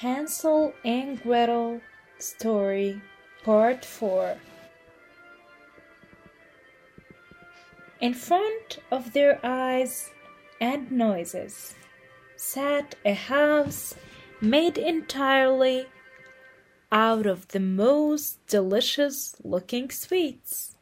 [0.00, 1.80] Hansel and Gretel
[2.20, 3.02] Story
[3.42, 4.36] Part 4
[8.00, 10.08] In front of their eyes
[10.60, 11.74] and noses
[12.36, 13.96] sat a house
[14.40, 15.86] made entirely
[16.92, 20.76] out of the most delicious looking sweets.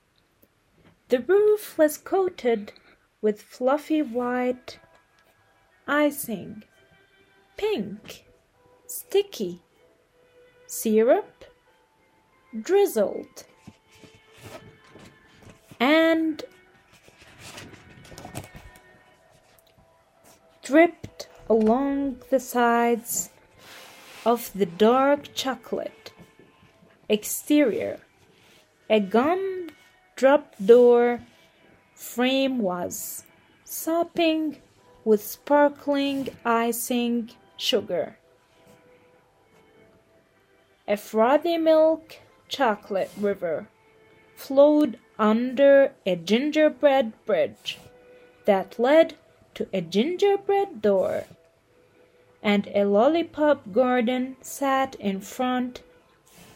[1.09, 2.75] The roof was coated
[3.23, 4.79] with fluffy white
[5.89, 6.65] icing,
[7.57, 8.26] pink,
[8.97, 9.61] sticky,
[10.67, 11.45] syrup,
[12.59, 13.45] drizzled,
[15.79, 16.43] and
[20.63, 23.29] dripped along the sides
[24.25, 26.11] of the dark chocolate
[27.11, 28.01] exterior.
[28.89, 29.69] A gum
[30.17, 31.21] drop door
[31.95, 33.25] frame was
[33.65, 34.57] sopping
[35.05, 38.17] with sparkling icing sugar.
[40.89, 42.17] A frothy milk
[42.49, 43.69] chocolate river
[44.37, 47.79] flowed under a gingerbread bridge
[48.45, 49.17] that led
[49.55, 51.25] to a gingerbread door,
[52.41, 55.83] and a lollipop garden sat in front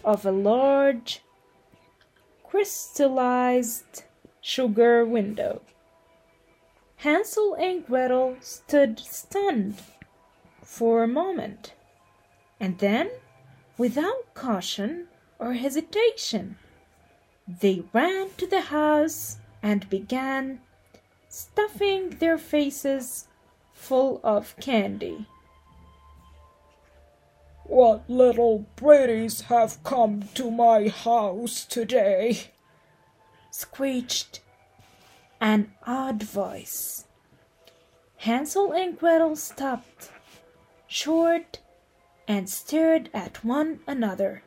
[0.05, 1.23] of a large
[2.45, 4.05] crystallized
[4.41, 5.61] sugar window.
[6.97, 9.83] Hansel and Gretel stood stunned
[10.63, 11.73] for a moment,
[12.61, 13.11] and then,
[13.81, 15.07] without caution
[15.39, 16.55] or hesitation,
[17.49, 20.61] they ran to the house and began
[21.31, 23.27] stuffing their faces
[23.73, 25.27] full of candy.
[27.65, 32.51] What little pretties have come to my house today?
[33.51, 34.41] screeched
[35.41, 37.07] an odd voice.
[38.19, 40.11] Hansel and Gretel stopped
[40.87, 41.61] short
[42.27, 44.43] and stared at one another.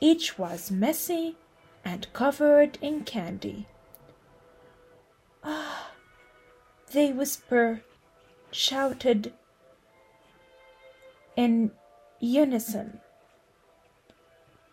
[0.00, 1.36] Each was messy
[1.84, 3.66] and covered in candy.
[5.44, 5.90] Ah,
[6.92, 7.82] they whisper,
[8.50, 9.32] shouted
[11.36, 11.72] in
[12.20, 13.00] unison.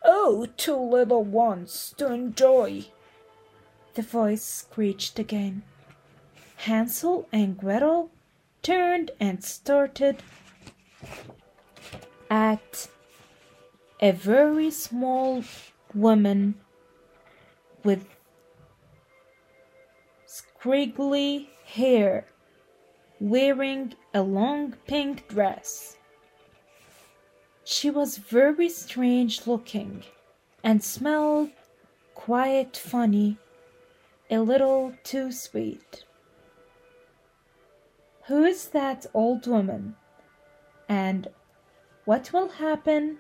[0.04, 2.86] Oh, two little ones to enjoy,
[3.96, 5.64] the voice screeched again.
[6.58, 8.12] Hansel and Gretel
[8.62, 10.22] turned and started
[12.30, 12.88] at
[14.00, 15.44] a very small
[15.94, 16.56] woman
[17.84, 18.08] with
[20.26, 22.26] scraggly hair
[23.20, 25.98] wearing a long pink dress.
[27.64, 30.04] She was very strange looking
[30.64, 31.50] and smelled
[32.16, 33.38] quite funny,
[34.30, 36.04] a little too sweet.
[38.28, 39.96] Who is that old woman?
[40.88, 41.28] And
[42.10, 43.20] what will happen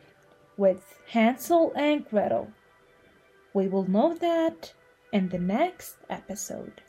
[0.57, 2.47] with Hansel and Gretel?
[3.53, 4.73] We will know that
[5.13, 6.81] in the next episode.